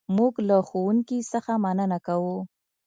[0.17, 2.37] موږ له ښوونکي څخه مننه کوو.